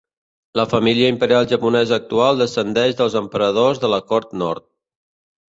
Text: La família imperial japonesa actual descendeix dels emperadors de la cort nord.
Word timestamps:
La 0.59 0.63
família 0.69 1.11
imperial 1.13 1.45
japonesa 1.51 1.93
actual 2.01 2.41
descendeix 2.43 2.97
dels 3.03 3.19
emperadors 3.23 3.83
de 3.85 3.93
la 3.97 4.03
cort 4.15 4.35
nord. 4.45 4.69